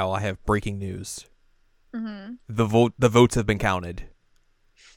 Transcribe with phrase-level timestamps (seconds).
[0.00, 1.26] Al, I have breaking news.
[1.94, 2.34] Mm-hmm.
[2.48, 4.04] The vote the votes have been counted.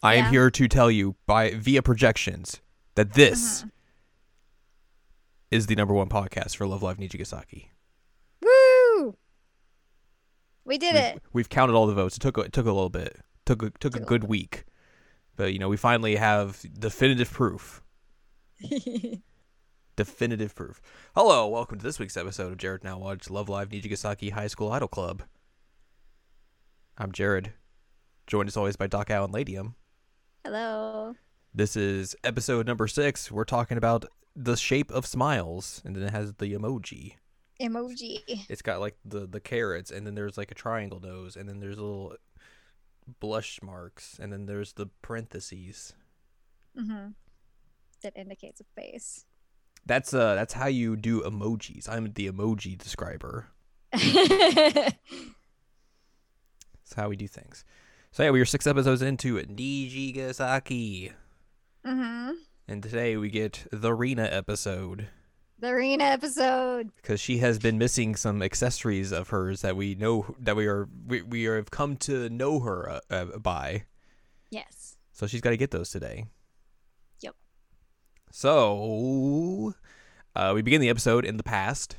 [0.02, 2.62] I am here to tell you by via projections
[2.96, 3.72] that this Mhm.
[5.52, 7.68] is the number one podcast for Love Live Nijigasaki.
[8.42, 9.18] Woo!
[10.66, 11.22] We did We've, it.
[11.34, 12.16] we've counted all the votes.
[12.18, 13.20] It took a, it took a little bit.
[13.46, 14.64] Took took a Took a good week,
[15.36, 17.82] but you know we finally have definitive proof.
[19.96, 20.82] Definitive proof.
[21.16, 24.72] Hello, welcome to this week's episode of Jared Now Watch Love Live Nijigasaki High School
[24.72, 25.22] Idol Club.
[26.98, 27.54] I'm Jared,
[28.26, 29.76] joined as always by Doc Al and Ladium.
[30.44, 31.14] Hello.
[31.54, 33.32] This is episode number six.
[33.32, 37.18] We're talking about the shape of smiles, and then it has the emoji.
[37.62, 38.24] Emoji.
[38.50, 41.60] It's got like the the carrots, and then there's like a triangle nose, and then
[41.60, 42.16] there's little
[43.20, 45.94] blush marks, and then there's the parentheses.
[46.76, 47.10] Mm-hmm.
[48.02, 49.26] That indicates a face.
[49.86, 51.90] That's uh that's how you do emojis.
[51.90, 53.48] I'm the emoji describer.
[53.94, 54.90] mm-hmm.
[56.84, 57.64] That's how we do things.
[58.12, 61.12] So yeah, we are six episodes into Nijigasaki,
[61.84, 65.08] and today we get the Rina episode
[65.60, 66.92] The Rina episode.
[66.98, 70.88] because she has been missing some accessories of hers that we know that we are
[71.08, 73.84] we, we are, have come to know her uh, uh, by.
[74.52, 74.98] Yes.
[75.12, 76.26] So she's got to get those today.
[78.36, 79.76] So
[80.36, 81.96] uh, we begin the episode in the past,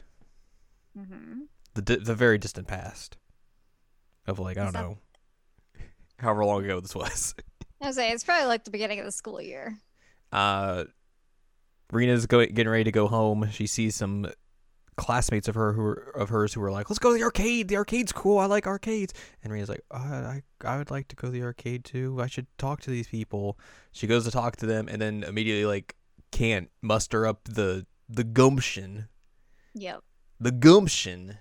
[0.98, 1.42] Mm-hmm.
[1.74, 3.16] the di- the very distant past
[4.26, 4.98] of like I don't that- know,
[6.18, 7.36] however long ago this was.
[7.80, 9.78] I was saying it's probably like the beginning of the school year.
[10.32, 10.84] Uh,
[11.92, 13.48] Rina's going getting ready to go home.
[13.52, 14.26] She sees some
[14.96, 17.68] classmates of her who are, of hers who are like, "Let's go to the arcade.
[17.68, 18.38] The arcade's cool.
[18.38, 21.42] I like arcades." And Rina's like, uh, "I I would like to go to the
[21.44, 22.20] arcade too.
[22.20, 23.56] I should talk to these people."
[23.92, 25.94] She goes to talk to them, and then immediately like
[26.34, 29.08] can't muster up the the gumption,
[29.74, 30.02] Yep.
[30.40, 31.38] the gumption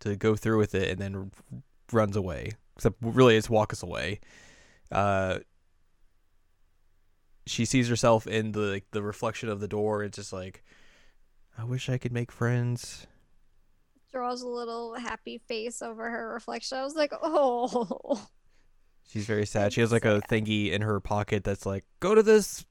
[0.00, 1.60] to go through with it, and then r-
[1.92, 2.52] runs away.
[2.76, 4.20] Except really, it's walk us away.
[4.92, 5.40] Uh,
[7.46, 10.02] she sees herself in the like, the reflection of the door.
[10.04, 10.62] It's just like,
[11.58, 13.06] I wish I could make friends.
[14.12, 16.78] Draws a little happy face over her reflection.
[16.78, 18.28] I was like, oh.
[19.08, 19.72] She's very sad.
[19.72, 22.64] She has like a thingy in her pocket that's like, go to this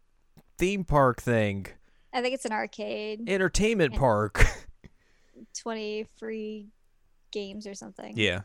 [0.59, 1.65] theme park thing,
[2.13, 3.27] I think it's an arcade.
[3.27, 4.45] entertainment And- park.
[5.61, 6.67] 20 free
[7.31, 8.13] games or something.
[8.17, 8.41] yeah,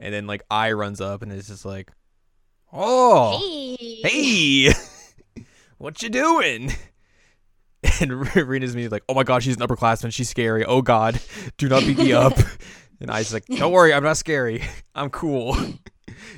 [0.00, 1.92] and then like I runs up and it's just like,
[2.72, 3.38] oh,
[3.78, 4.00] Hey.
[4.66, 5.44] hey,
[5.78, 6.72] what you doing?
[8.00, 10.12] And Rina's me like, oh my god, she's an upperclassman.
[10.12, 10.64] She's scary.
[10.64, 11.20] Oh god,
[11.56, 12.32] do not beat me up.
[13.00, 14.62] And I was like, don't worry, I'm not scary.
[14.94, 15.56] I'm cool.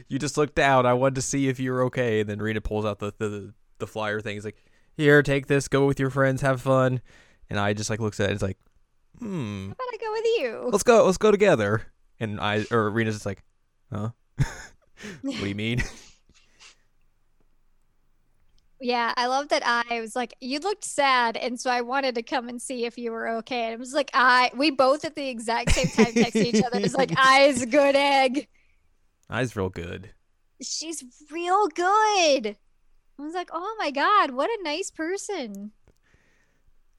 [0.08, 0.84] you just looked down.
[0.84, 2.20] I wanted to see if you were okay.
[2.20, 4.34] And then Rina pulls out the the, the flyer thing.
[4.34, 4.62] He's like,
[4.98, 5.68] here, take this.
[5.68, 6.42] Go with your friends.
[6.42, 7.00] Have fun.
[7.48, 8.34] And I just like looks at it.
[8.34, 8.58] It's like,
[9.18, 10.68] hmm, How about I go with you?
[10.70, 11.06] let's go.
[11.06, 11.82] Let's go together.
[12.20, 13.42] And I or Rina's just like,
[13.90, 14.10] huh?
[15.22, 15.82] what do you mean?
[18.80, 22.22] Yeah, I love that I was like, you looked sad, and so I wanted to
[22.22, 23.64] come and see if you were okay.
[23.64, 26.78] And it was like I we both at the exact same time texted each other.
[26.78, 28.46] It was like, eyes good egg.
[29.28, 30.10] Eyes real good.
[30.62, 32.56] She's real good.
[33.18, 35.72] I was like, oh my god, what a nice person.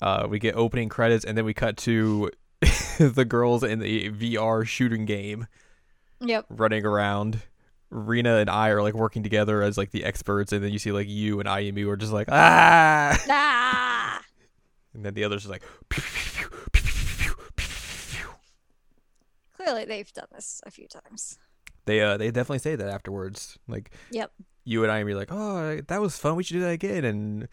[0.01, 2.29] uh, we get opening credits and then we cut to
[2.99, 5.47] the girls in the VR shooting game
[6.21, 6.45] Yep.
[6.49, 7.41] running around.
[7.89, 10.91] Rina and I are like working together as like the experts, and then you see
[10.91, 14.21] like you and Ayumu are just like ah, Ah.
[14.93, 15.63] and then the others are like
[19.55, 21.37] Clearly, they've done this a few times.
[21.89, 23.57] They uh they definitely say that afterwards.
[23.67, 24.31] Like Yep.
[24.63, 27.47] you and Ayumu are like oh that was fun, we should do that again, and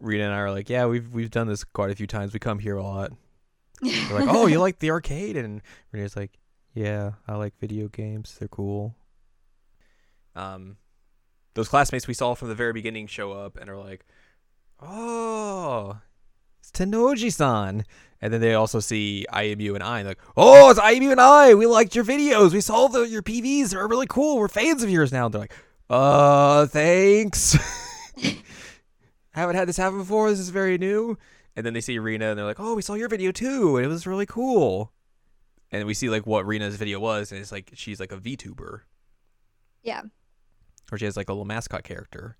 [0.00, 2.32] Rina and I are like yeah we've we've done this quite a few times.
[2.32, 3.12] We come here a lot.
[3.82, 5.62] They're like oh you like the arcade, and
[5.92, 6.38] Rina's like
[6.74, 8.36] yeah I like video games.
[8.38, 8.96] They're cool.
[10.34, 10.76] um,
[11.54, 14.04] those classmates we saw from the very beginning show up and are like,
[14.80, 15.98] "Oh,
[16.60, 17.84] it's Tennoji-san,"
[18.20, 21.54] and then they also see Ayumu and I, and like, "Oh, it's Ayumu and I.
[21.54, 22.52] We liked your videos.
[22.52, 23.70] We saw the, your PVs.
[23.70, 24.38] They're really cool.
[24.38, 25.54] We're fans of yours now." They're like,
[25.90, 27.56] "Uh, thanks.
[29.32, 30.30] Haven't had this happen before.
[30.30, 31.18] This is very new."
[31.54, 33.84] And then they see Rina and they're like, "Oh, we saw your video too, and
[33.84, 34.92] it was really cool."
[35.72, 38.80] And we see like what Rina's video was, and it's like she's like a VTuber
[39.82, 40.02] Yeah.
[40.92, 42.36] or she has like a little mascot character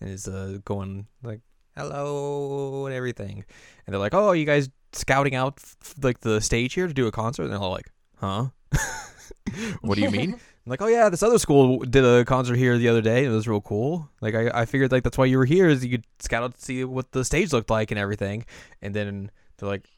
[0.00, 1.40] and is uh, going like
[1.76, 3.44] hello and everything
[3.86, 7.06] and they're like oh you guys scouting out f- like the stage here to do
[7.06, 8.46] a concert and they're all like huh
[9.80, 10.32] what do you mean
[10.66, 13.32] I'm like oh yeah this other school did a concert here the other day and
[13.32, 15.84] it was real cool like I, I figured like that's why you were here is
[15.84, 18.44] you could scout out to see what the stage looked like and everything
[18.82, 19.88] and then they're like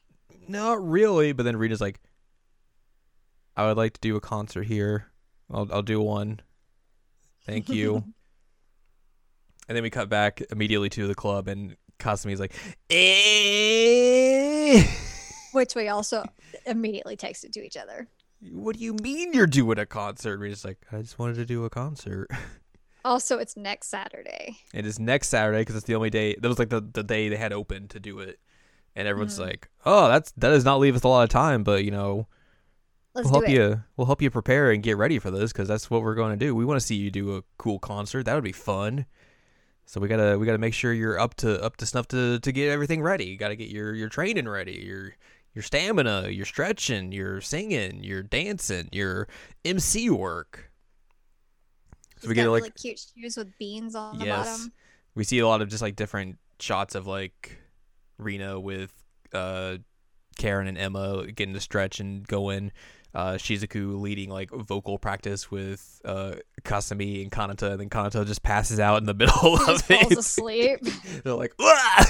[0.48, 2.00] not really but then Rina's like
[3.56, 5.06] I would like to do a concert here.
[5.50, 6.40] I'll I'll do one.
[7.44, 7.96] Thank you.
[9.68, 12.54] and then we cut back immediately to the club, and Kasumi's like,
[12.90, 14.21] eh.
[15.52, 16.24] Which we also
[16.66, 18.08] immediately texted to each other.
[18.50, 20.40] What do you mean you're doing a concert?
[20.40, 22.28] We're just like, I just wanted to do a concert.
[23.04, 24.58] Also, it's next Saturday.
[24.72, 26.36] It is next Saturday because it's the only day.
[26.36, 28.38] That was like the, the day they had open to do it,
[28.94, 29.46] and everyone's Mhm.
[29.46, 32.28] like, "Oh, that's that does not leave us a lot of time, but you know,
[33.12, 33.54] Let's we'll help it.
[33.54, 33.82] you.
[33.96, 36.46] We'll help you prepare and get ready for this because that's what we're going to
[36.46, 36.54] do.
[36.54, 38.22] We want to see you do a cool concert.
[38.22, 39.06] That would be fun.
[39.92, 42.50] So we gotta we gotta make sure you're up to up to snuff to to
[42.50, 43.26] get everything ready.
[43.26, 44.82] You gotta get your your training ready.
[44.86, 45.14] Your
[45.52, 49.28] your stamina, your stretching, your singing, your dancing, your
[49.66, 50.70] MC work.
[52.16, 54.60] So She's we get got like really cute shoes with beans on the Yes.
[54.60, 54.72] bottom.
[55.14, 57.58] we see a lot of just like different shots of like
[58.16, 58.94] Rina with
[59.34, 59.76] uh
[60.38, 62.72] Karin and Emma getting to stretch and going.
[63.14, 68.43] Uh, Shizuku leading like vocal practice with uh, Kasumi and Kanata, and then Kanata just
[68.43, 70.19] passes out in the middle She of just falls it.
[70.19, 70.81] asleep.
[71.23, 72.05] They're like, "Wah!"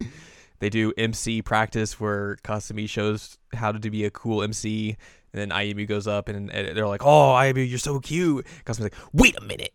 [0.60, 4.96] they do MC practice where Kasumi shows how to be a cool MC,
[5.34, 8.80] and then Ayumu goes up and, and they're like, "Oh, Ayumu, you're so cute." Kasumi's
[8.80, 9.74] like, "Wait a minute,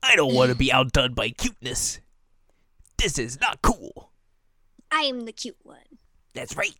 [0.00, 1.98] I don't want to be outdone by cuteness.
[2.98, 4.12] This is not cool."
[4.92, 5.78] I am the cute one.
[6.34, 6.76] That's right.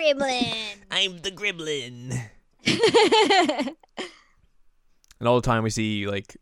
[0.00, 0.54] Gremlin.
[0.90, 2.18] I'm the gremlin.
[5.20, 6.36] And all the time we see like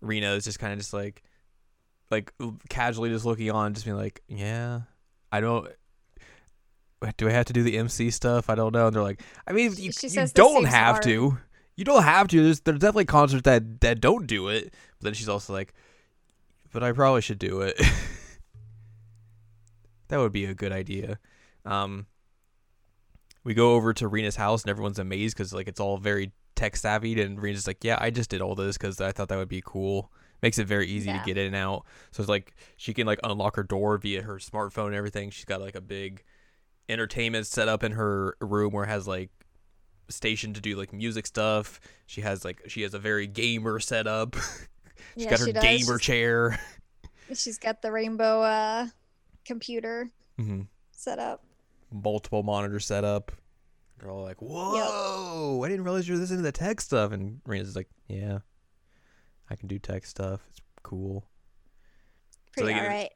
[0.00, 1.22] Rina is just kind of just like
[2.10, 2.32] like
[2.68, 4.80] casually just looking on, just being like, "Yeah,
[5.30, 5.68] I don't."
[7.16, 8.50] Do I have to do the MC stuff?
[8.50, 8.86] I don't know.
[8.86, 11.02] And they're like, I mean, you, you don't have hard.
[11.04, 11.38] to.
[11.76, 12.42] You don't have to.
[12.42, 14.74] There's there's definitely concerts that that don't do it.
[14.98, 15.74] But then she's also like,
[16.72, 17.78] but I probably should do it.
[20.08, 21.18] that would be a good idea.
[21.64, 22.06] Um,
[23.44, 26.76] we go over to Rina's house and everyone's amazed because like it's all very tech
[26.76, 29.48] savvy and Rina's like, yeah, I just did all this because I thought that would
[29.48, 30.10] be cool.
[30.42, 31.18] Makes it very easy Yeah.
[31.18, 31.84] to get in and out.
[32.12, 35.30] So it's like she can like unlock her door via her smartphone and everything.
[35.30, 36.22] She's got like a big
[36.88, 39.30] entertainment set up in her room where it has like
[40.08, 41.80] station to do like music stuff.
[42.06, 44.36] She has like she has a very gamer setup.
[45.14, 46.60] She's yeah, got her she gamer chair.
[47.34, 48.86] She's got the rainbow uh,
[49.44, 51.44] computer hmm set up.
[51.92, 53.32] Multiple monitor setup.
[53.98, 55.62] They're all like, "Whoa!
[55.62, 58.38] I didn't realize you were this into the tech stuff." And Rina's like, "Yeah,
[59.50, 60.40] I can do tech stuff.
[60.50, 61.26] It's cool."
[62.56, 63.12] So Pretty they get- alright.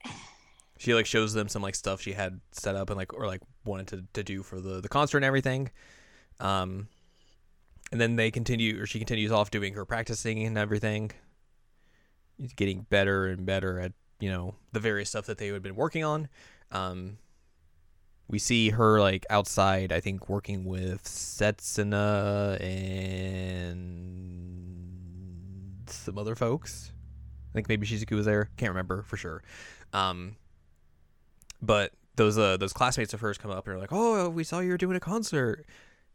[0.79, 3.41] She like shows them some like stuff she had set up and like or like
[3.65, 5.71] wanted to, to do for the the concert and everything.
[6.41, 6.89] Um,
[7.93, 11.13] and then they continue, or she continues off doing her practicing and everything.
[12.57, 16.03] Getting better and better at you know the various stuff that they had been working
[16.03, 16.29] on.
[16.73, 17.19] Um,
[18.29, 24.05] we see her like outside, I think, working with Setsuna and
[25.89, 26.93] some other folks.
[27.51, 28.51] I think maybe Shizuku was there.
[28.57, 29.43] Can't remember for sure.
[29.93, 30.37] Um,
[31.63, 34.61] but those uh, those classmates of hers come up and are like, "Oh, we saw
[34.61, 35.65] you were doing a concert.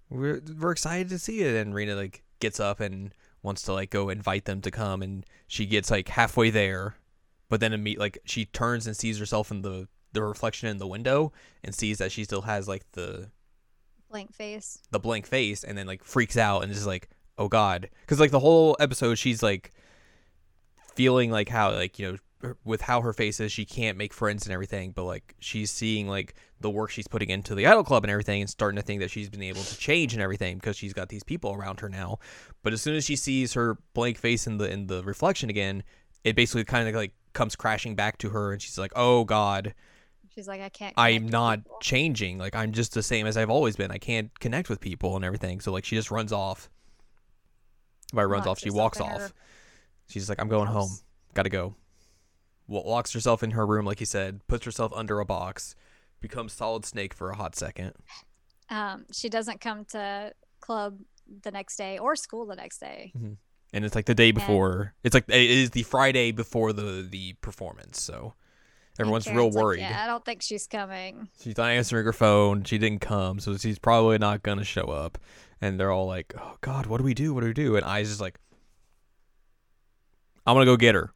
[0.09, 3.89] We're we're excited to see it." And Rina like gets up and wants to like
[3.89, 6.95] go invite them to come, and she gets like halfway there,
[7.49, 10.87] but then imme- like she turns and sees herself in the the reflection in the
[10.87, 11.31] window
[11.63, 13.29] and sees that she still has like the
[14.09, 14.79] Blank face.
[14.89, 17.89] the blank face and then like freaks out and is like oh god.
[18.01, 19.71] Because like the whole episode she's like
[20.95, 24.13] feeling like how like you know her- with how her face is she can't make
[24.13, 27.83] friends and everything but like she's seeing like the work she's putting into the idol
[27.83, 30.55] club and everything and starting to think that she's been able to change and everything
[30.57, 32.17] because she's got these people around her now.
[32.63, 35.83] But as soon as she sees her blank face in the in the reflection again
[36.23, 39.73] it basically kind of like comes crashing back to her and she's like oh god
[40.33, 40.93] She's like, I can't.
[40.97, 42.37] I'm not people." changing.
[42.37, 43.91] Like I'm just the same as I've always been.
[43.91, 45.59] I can't connect with people and everything.
[45.59, 46.69] So like she just runs off.
[48.13, 49.19] By runs off, she walks off.
[49.19, 49.31] her
[50.07, 50.89] She's like, I'm going home.
[51.35, 51.75] Gotta go.
[52.67, 55.75] Locks herself in her room, like you said, puts herself under a box,
[56.19, 57.93] becomes solid snake for a hot second.
[58.69, 60.99] Um, she doesn't come to club
[61.43, 63.13] the next day or school the next day.
[63.73, 64.93] And it's like the day before.
[65.03, 68.01] It's like it is the Friday before the the performance.
[68.01, 68.33] So And
[68.99, 69.79] everyone's real like, worried.
[69.79, 71.29] yeah, I don't think she's coming.
[71.41, 72.63] She's not answering her phone.
[72.63, 75.17] She didn't come, so she's probably not gonna show up.
[75.61, 77.33] And they're all like, "Oh God, what do we do?
[77.33, 78.39] What do we do?" And I's just like,
[80.45, 81.13] "I'm gonna go get her.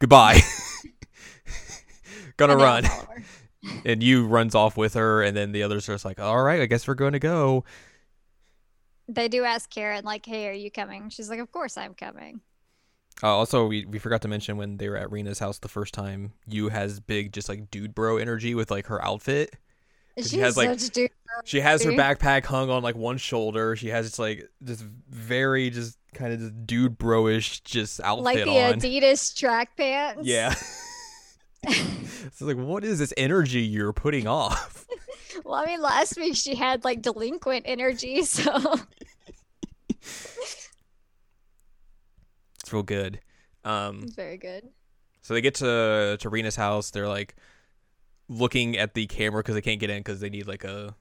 [0.00, 0.40] Goodbye."
[2.36, 3.26] gonna And they all run,
[3.84, 6.60] and you runs off with her, and then the others are just like, "All right,
[6.60, 7.64] I guess we're going to go."
[9.06, 12.40] They do ask Karin, like, "Hey, are you coming?" She's like, "Of course I'm coming."
[13.22, 15.94] Uh, also, we, we forgot to mention when they were at Rina's house the first
[15.94, 19.56] time, you has big just like dude bro energy with like her outfit.
[20.20, 21.10] she has like such dude.
[21.44, 23.76] she has her backpack hung on like one shoulder.
[23.76, 28.44] She has just like just very just kind of just dude bro-ish just outfit like
[28.44, 28.74] the on.
[28.74, 30.20] Adidas track pants.
[30.24, 30.54] Yeah.
[32.32, 34.86] so like, what is this energy you're putting off?
[35.44, 38.52] Well, I mean, last week she had like delinquent energy, so
[42.64, 43.20] It's real good.
[43.62, 44.70] Um, very good.
[45.20, 46.90] so they get to to Rina's house.
[46.90, 47.34] They're like
[48.28, 50.96] looking at the camera because they can't get in because they need like a.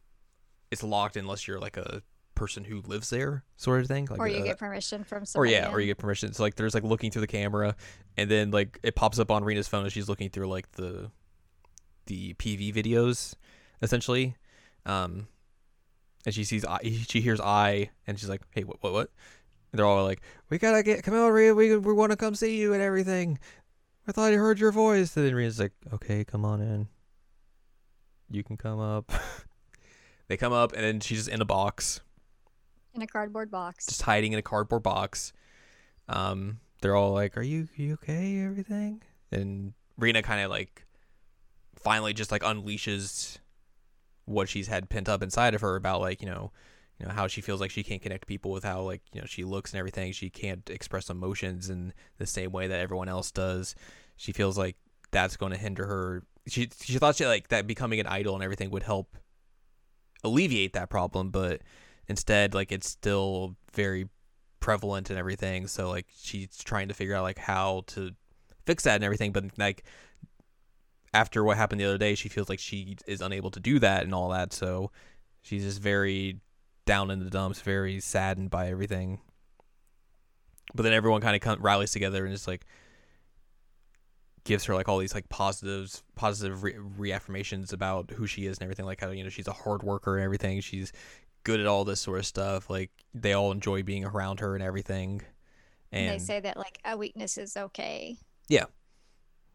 [0.72, 2.02] It's locked unless you're like a
[2.36, 4.08] person who lives there, sort of thing.
[4.10, 5.48] Like or you a- get permission from someone.
[5.48, 6.34] or yeah, or you get permission.
[6.34, 7.76] So like, there's like looking through the camera,
[8.18, 11.12] and then like it pops up on Rina's phone as she's looking through like the
[12.08, 13.36] the PV videos,
[13.82, 14.36] essentially.
[14.86, 15.28] Um,
[16.26, 19.10] and she sees I, she hears I, and she's like, "Hey, what, what, what?"
[19.74, 21.56] They're all like, "We gotta get come on, Rina.
[21.56, 23.40] We we want to come see you and everything."
[24.08, 25.16] I thought I heard your voice.
[25.18, 26.88] And then Rina's like, "Okay, come on in.
[28.30, 29.12] You can come up."
[30.28, 32.02] they come up, and then she's just in a box
[32.94, 33.88] in a cardboard box.
[33.88, 35.34] just hiding in a cardboard box.
[36.08, 38.44] Um, they're all like, "Are you you okay?
[38.44, 39.02] Everything?"
[39.32, 40.86] And Rina kind of like
[41.76, 43.40] finally just like unleashes
[44.26, 46.52] what she's had pent up inside of her about like you know
[47.00, 49.28] you know how she feels like she can't connect people with how like you know
[49.28, 50.12] she looks and everything.
[50.12, 53.76] She can't express emotions in the same way that everyone else does.
[54.16, 54.78] She feels like
[55.12, 56.24] that's going to hinder her.
[56.48, 59.18] She she thought she like that becoming an idol and everything would help
[60.24, 61.62] alleviate that problem but
[62.08, 64.08] instead like it's still very
[64.60, 65.68] prevalent and everything.
[65.68, 68.12] So like she's trying to figure out like how to
[68.66, 69.84] fix that and everything but like
[71.14, 74.04] after what happened the other day she feels like she is unable to do that
[74.04, 74.54] and all that.
[74.54, 74.92] So
[75.42, 76.40] she's just very
[76.86, 79.20] down in the dumps very saddened by everything.
[80.76, 82.66] But then everyone kind of rallies together and just like
[84.44, 88.64] gives her like all these like positives positive re- reaffirmations about who she is and
[88.64, 90.62] everything like how you know she's a hard worker and everything.
[90.62, 90.92] She's
[91.44, 92.70] good at all this sort of stuff.
[92.70, 95.22] Like they all enjoy being around her and everything.
[95.92, 98.18] And and they say that like a weakness is okay.
[98.50, 98.66] Yeah,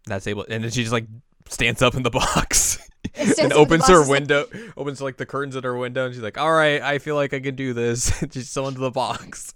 [0.06, 1.06] that's able and then she just like
[1.48, 2.78] stands up in the box
[3.18, 4.46] and up in the opens her is like- window
[4.76, 7.34] opens like the curtains at her window and she's like all right i feel like
[7.34, 9.54] i can do this she's still into the box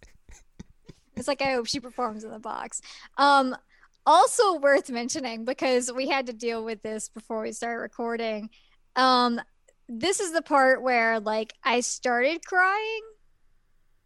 [1.15, 2.81] It's like I hope she performs in the box.
[3.19, 3.55] Um,
[4.07, 8.49] also worth mentioning because we had to deal with this before we started recording.
[8.97, 9.39] Um,
[9.91, 13.03] this is the part where like I started crying,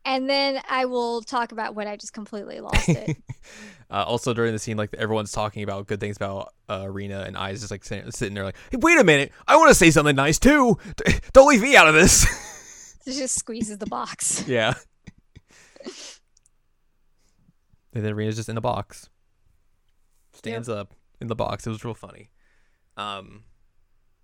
[0.05, 3.17] and then I will talk about when I just completely lost it.
[3.90, 7.37] uh, also during the scene like everyone's talking about good things about uh, arena and
[7.37, 9.33] i just like sitting, sitting there like hey wait a minute.
[9.47, 10.76] I want to say something nice too.
[11.33, 12.26] Don't leave me out of this.
[13.07, 14.43] She just squeezes the box.
[14.49, 14.75] yeah.
[17.95, 19.09] And then arena's just in the box.
[20.33, 21.66] Stands up in the box.
[21.66, 22.31] It was real funny.
[22.97, 23.45] Um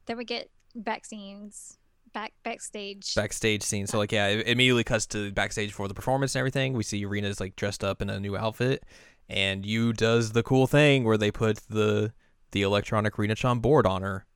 [0.06, 1.78] Then we get back scenes,
[2.12, 3.14] back backstage.
[3.14, 3.86] backstage scene.
[3.86, 6.72] So like yeah, it immediately cuts to backstage for the performance and everything.
[6.74, 8.84] We see Arena's like dressed up in a new outfit,
[9.28, 12.12] and you does the cool thing where they put the
[12.52, 14.26] the electronic Rina-chan board on her.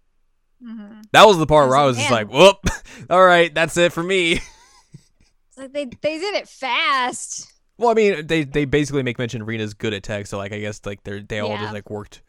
[0.63, 2.59] hmm That was the part I where I was just "Man." like, "Whoop!
[3.11, 7.53] All right, that's it for me." It's like they they did it fast.
[7.79, 10.61] well, I mean, they they basically make mention Rina's good at tech, so like I
[10.61, 11.63] guess like they're they all Yeah.
[11.63, 12.23] just like worked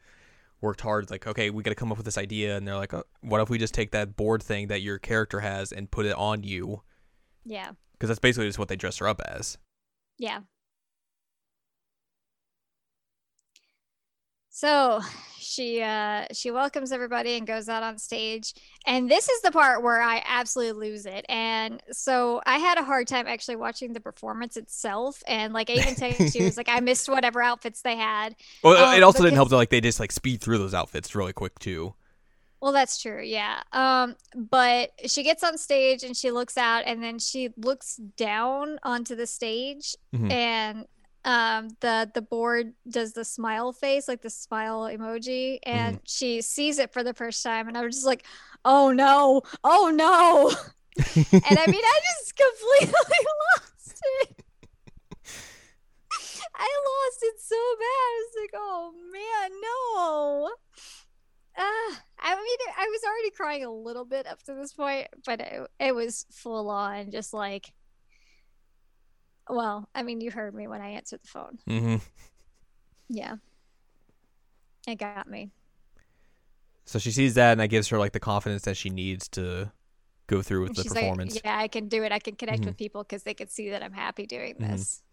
[0.61, 1.09] worked hard.
[1.11, 3.39] Like okay, we got to come up with this idea, and they're like, oh, "What
[3.41, 6.43] if we just take that board thing that your character has and put it on
[6.43, 6.81] you?"
[7.45, 9.57] Yeah, Because that's basically just what they dress her up as.
[10.17, 10.39] yeah.
[14.57, 15.01] So
[15.39, 18.53] she uh she welcomes everybody and goes out on stage.
[18.87, 21.25] And this is the part where I absolutely lose it.
[21.29, 25.21] And so I had a hard time actually watching the performance itself.
[25.27, 28.35] And like I even texted you, was like I missed whatever outfits they had.
[28.63, 31.13] Well, Um, it also didn't help that like they just like speed through those outfits
[31.15, 31.93] really quick too.
[32.59, 33.21] Well, that's true.
[33.21, 33.61] Yeah.
[33.71, 38.79] Um, but she gets on stage and she looks out and then she looks down
[38.81, 40.31] onto the stage Mhm.
[40.31, 40.85] and
[41.27, 46.79] um the the board does the smile face, like the smile emoji, and she sees
[46.79, 48.25] it for the first time and I was just like,
[48.65, 49.41] "Oh no.
[49.63, 50.49] Oh no."
[50.97, 52.93] and I mean, I just completely
[53.53, 54.43] lost it.
[56.55, 57.83] I lost it so bad.
[57.83, 60.51] I was like, "Oh man, no."
[61.57, 65.41] Uh, I mean, I was already crying a little bit up to this point, but
[65.41, 67.73] it, it was full on, just like,
[69.49, 71.59] well, I mean, you heard me when I answered the phone.
[71.67, 71.95] Mm-hmm.
[73.09, 73.35] Yeah.
[74.87, 75.51] It got me.
[76.85, 79.71] So she sees that, and that gives her like the confidence that she needs to
[80.27, 81.35] go through with the she's performance.
[81.35, 82.11] like, yeah, I can do it.
[82.11, 82.67] I can connect Mhm.
[82.67, 84.71] with people because they can see that I'm happy doing Mhm.
[84.71, 85.03] this.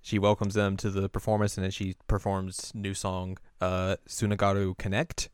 [0.00, 5.28] She welcomes them to the performance, and then she performs new song, uh, "Tsunagaru Connect,"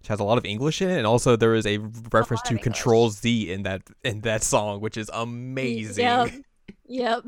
[0.00, 1.78] which has a lot of English in it, and also there is a
[2.12, 6.04] reference lot to Control Z in that in that song, which is amazing.
[6.04, 6.30] Yep.
[6.86, 7.24] Yep.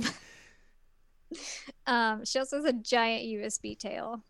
[1.86, 4.22] Um, she also has a giant USB tail.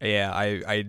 [0.00, 0.84] Yeah, I I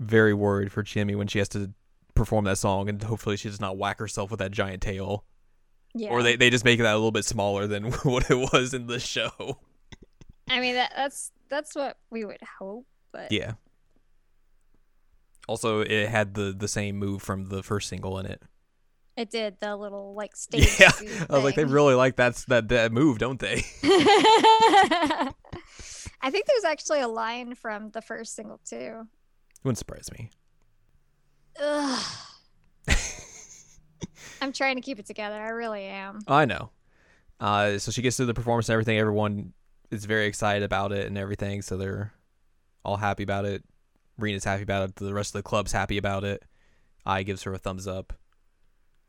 [0.00, 1.72] very worried for Chiemi when she has to
[2.14, 5.24] perform that song, and hopefully she does not whack herself with that giant tail,
[5.94, 6.10] Yeah.
[6.10, 8.86] or they they just make that a little bit smaller than what it was in
[8.86, 9.58] the show.
[10.48, 13.52] I mean that that's that's what we would hope, but Yeah.
[15.46, 18.42] Also, it had the the same move from the first single in it.
[19.16, 20.78] it did the little like stage.
[20.80, 20.90] Yeah,
[21.30, 23.62] I was like, they really like that's that that move, don't they?
[26.22, 28.76] I think there's actually a line from the first single too.
[29.06, 30.30] It wouldn't surprise me.
[31.60, 32.04] Ugh.
[34.42, 35.40] I'm trying to keep it together.
[35.40, 36.20] I really am.
[36.28, 36.70] I know.
[37.40, 38.98] Uh, so she gets to the performance and everything.
[38.98, 39.52] Everyone
[39.90, 41.62] is very excited about it and everything.
[41.62, 42.12] So they're
[42.84, 43.64] all happy about it.
[44.18, 44.96] Rina's happy about it.
[44.96, 46.44] The rest of the club's happy about it.
[47.04, 48.12] I gives her a thumbs up.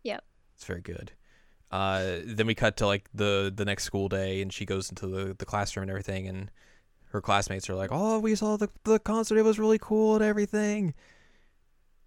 [0.03, 0.23] Yep.
[0.55, 1.11] It's very good.
[1.71, 5.07] Uh, then we cut to like the the next school day, and she goes into
[5.07, 6.49] the, the classroom and everything, and
[7.09, 9.37] her classmates are like, "Oh, we saw the the concert.
[9.37, 10.93] It was really cool and everything.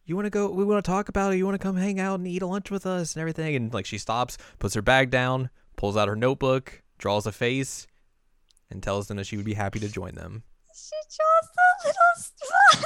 [0.06, 0.50] You want to go?
[0.50, 1.36] We want to talk about it.
[1.36, 3.72] You want to come hang out and eat a lunch with us and everything." And
[3.74, 7.86] like she stops, puts her bag down, pulls out her notebook, draws a face,
[8.70, 10.44] and tells them that she would be happy to join them.
[10.80, 12.78] She draws a little spot.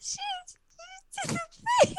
[0.00, 0.24] she,
[1.12, 1.38] did the
[1.84, 1.94] thing.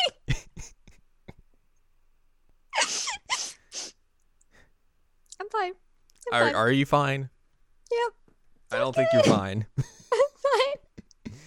[5.39, 5.73] I'm fine.
[6.31, 6.55] I'm Are fine.
[6.55, 7.29] are you fine?
[7.91, 8.13] Yep.
[8.71, 9.67] I don't think you're fine.
[9.77, 9.83] I'm
[11.23, 11.37] fine.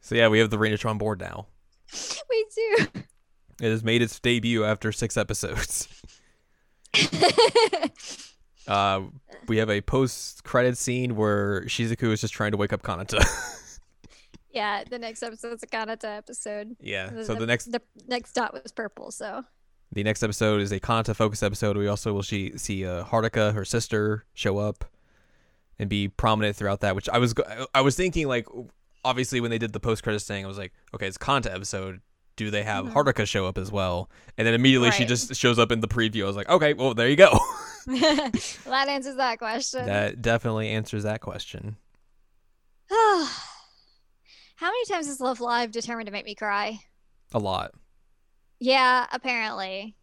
[0.00, 1.46] So yeah, we have the Renatron on board now.
[2.30, 2.86] Me too.
[3.60, 5.86] It has made its debut after six episodes.
[8.68, 9.02] Uh,
[9.48, 13.20] we have a post-credit scene where Shizuku is just trying to wake up Kanata.
[14.52, 16.76] yeah, the next episode's a Kanata episode.
[16.80, 17.22] yeah.
[17.22, 19.44] So the next the next dot was purple, so
[19.92, 21.76] the next episode is a Kanata focused episode.
[21.76, 24.84] We also will see see uh, Haruka, her sister, show up
[25.78, 26.94] and be prominent throughout that.
[26.94, 27.34] Which I was
[27.74, 28.46] I was thinking like,
[29.04, 32.00] obviously when they did the post-credits thing, I was like, okay, it's a Kanata episode.
[32.36, 32.92] Do they have Mhm.
[32.92, 34.08] Haruka show up as well?
[34.38, 36.22] And then immediately she just shows up in the preview.
[36.24, 37.38] I was like, okay, well there you go.
[38.66, 39.86] that answers that question.
[39.86, 41.76] that definitely answers that question.
[42.90, 46.78] How many times is Love Live determined to make me cry?
[47.32, 47.72] A lot.
[48.58, 49.96] Yeah, apparently.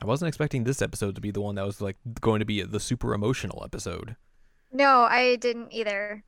[0.00, 2.62] I wasn't expecting this episode to be the one that was like going to be
[2.62, 4.16] the super emotional episode.
[4.72, 6.22] No, I didn't either.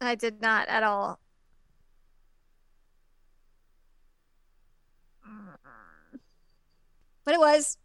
[0.00, 1.20] I did not at all.
[5.26, 6.18] Mm.
[7.24, 7.78] But it was.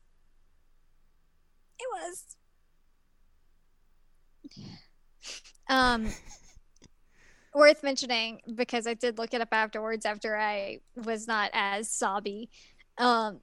[1.79, 2.35] It was.
[5.69, 6.09] Um,
[7.53, 12.49] worth mentioning because I did look it up afterwards after I was not as sobby.
[12.97, 13.41] Um,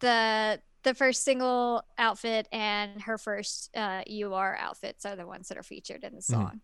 [0.00, 5.56] the the first single outfit and her first uh, UR outfits are the ones that
[5.56, 6.60] are featured in the song,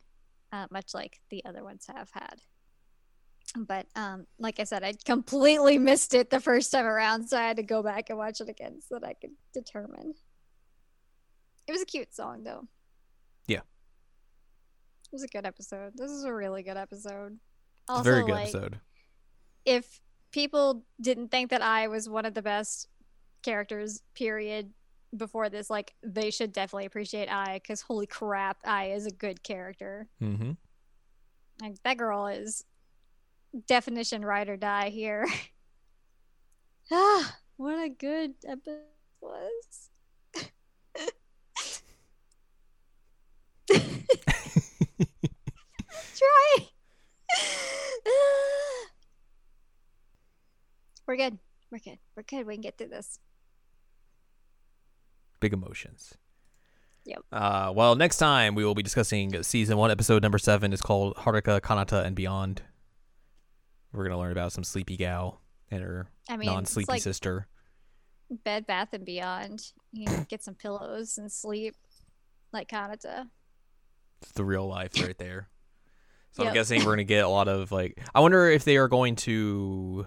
[0.53, 2.41] uh, much like the other ones have had.
[3.57, 7.43] But um, like I said, I completely missed it the first time around, so I
[7.43, 10.15] had to go back and watch it again so that I could determine.
[11.71, 12.67] It was a cute song, though.
[13.47, 13.59] Yeah.
[13.59, 15.93] It was a good episode.
[15.95, 17.39] This is a really good episode.
[17.89, 18.81] Also, very good like, episode.
[19.65, 20.01] if
[20.33, 22.89] people didn't think that I was one of the best
[23.45, 24.73] characters, period,
[25.17, 29.45] before this, like they should definitely appreciate I because holy crap, I is a good
[29.45, 30.09] character.
[30.21, 30.51] Mm-hmm.
[31.63, 32.65] Like that girl is
[33.69, 35.25] definition ride or die here.
[36.91, 38.81] ah, what a good episode
[39.21, 39.90] was.
[46.17, 46.57] Try.
[51.07, 51.39] We're good.
[51.71, 51.99] We're good.
[52.17, 52.47] We're good.
[52.47, 53.19] We can get through this.
[55.41, 56.15] Big emotions.
[57.07, 57.19] Yep.
[57.33, 60.73] Uh, well, next time we will be discussing season one, episode number seven.
[60.73, 62.63] is called Haruka, Kanata, and Beyond.
[63.93, 67.49] We're gonna learn about some sleepy gal and her I mean, non-sleepy like sister.
[68.45, 69.73] Bed Bath and Beyond.
[69.93, 71.75] You know, get some pillows and sleep
[72.53, 73.27] like Kanata.
[74.23, 75.49] It's the real life right there.
[76.33, 78.01] So I'm guessing we're gonna get a lot of like.
[78.15, 80.07] I wonder if they are going to,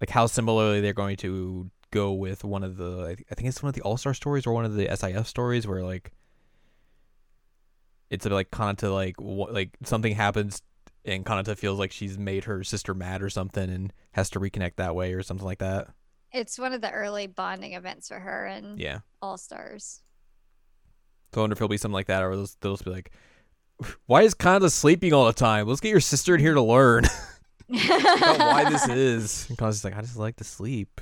[0.00, 3.16] like, how similarly they're going to go with one of the.
[3.30, 5.66] I think it's one of the All Star stories or one of the SIF stories
[5.66, 6.12] where like.
[8.10, 10.62] It's a, like Kanata like wha- like something happens
[11.04, 14.76] and Kanata feels like she's made her sister mad or something and has to reconnect
[14.76, 15.88] that way or something like that.
[16.32, 19.00] It's one of the early bonding events for her and Yeah.
[19.20, 20.02] All Stars.
[21.34, 23.10] So I wonder if it'll be something like that, or they'll, they'll just be like,
[24.06, 25.66] Why is Kanata sleeping all the time?
[25.68, 27.04] Let's get your sister in here to learn
[27.68, 29.46] why this is.
[29.48, 31.00] And Kanata's like, I just like to sleep.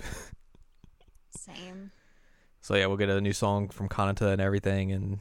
[1.36, 1.90] Same.
[2.60, 5.20] So yeah, we'll get a new song from Kanata and everything, and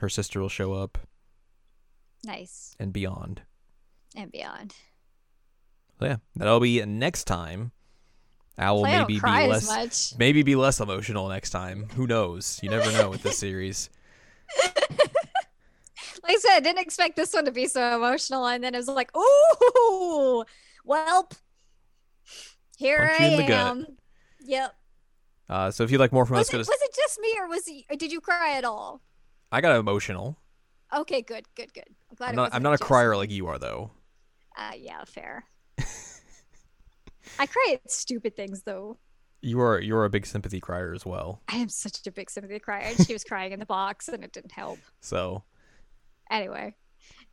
[0.00, 0.98] her sister will show up
[2.24, 2.76] Nice.
[2.78, 3.42] and beyond.
[4.14, 4.74] And beyond.
[5.98, 7.72] So yeah, that'll be next time.
[8.58, 10.18] Owl Hopefully I don't maybe be less much.
[10.18, 11.88] maybe be less emotional next time.
[11.96, 12.60] Who knows?
[12.62, 13.88] You never know with this series.
[16.24, 18.78] Like I said, I didn't expect this one to be so emotional, and then it
[18.78, 20.44] was like, ooh,
[20.86, 21.32] welp.
[22.78, 23.50] Here Punch I in the gut.
[23.66, 23.86] am.
[24.44, 24.74] Yep.
[25.48, 26.68] Uh, so if you'd like more from Was us, it, go to.
[26.70, 29.00] was it just me, or was he, or did you cry at all?
[29.50, 30.38] I got emotional.
[30.94, 31.86] Okay, good, good, good.
[32.10, 32.42] I'm glad I'm not.
[32.42, 33.16] wasn't I'm not a crier me.
[33.16, 33.90] like you are, though.
[34.56, 35.44] Uh, yeah, fair.
[37.38, 38.98] I cry at stupid things though.
[39.40, 39.80] You are.
[39.80, 41.42] You are a big sympathy crier as well.
[41.48, 42.94] I am such a big sympathy crier.
[43.04, 44.78] She was crying in the box, and it didn't help.
[45.00, 45.42] So
[46.30, 46.74] Anyway,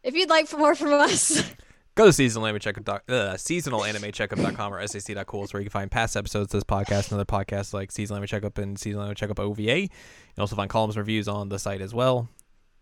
[0.03, 1.41] if you'd like for more from us,
[1.95, 2.83] go to seasonal anime checkup.
[2.83, 7.11] Doc, uh, seasonalanimecheckup.com or ssa.cool is where you can find past episodes of this podcast
[7.11, 9.61] and other podcasts like Seasonal Anime Checkup and Seasonal Anime Checkup OVA.
[9.81, 12.27] You can also find columns and reviews on the site as well.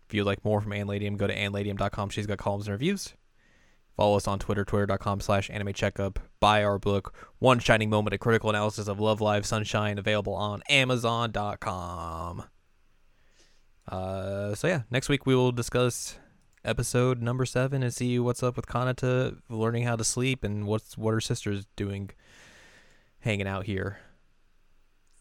[0.08, 2.08] If you'd like more from Ann Ladium, go to annladium.com.
[2.10, 3.14] She's got columns and reviews.
[3.98, 6.20] Follow us on Twitter, twitter.com slash anime checkup.
[6.38, 10.62] Buy our book, One Shining Moment, a critical analysis of Love Live Sunshine, available on
[10.70, 12.44] amazon.com.
[13.88, 16.16] Uh, so yeah, next week we will discuss
[16.64, 20.96] episode number seven and see what's up with Kanata learning how to sleep and what's
[20.96, 22.10] what her sister's doing,
[23.18, 23.98] hanging out here.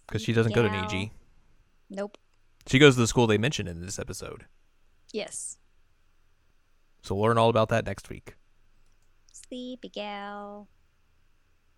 [0.05, 0.69] Because she doesn't go to.
[0.69, 1.09] Niji.
[1.89, 2.15] nope.
[2.67, 4.45] She goes to the school they mentioned in this episode.
[5.11, 5.57] Yes,
[7.01, 8.35] So learn all about that next week.
[9.47, 10.67] Sleepy gal.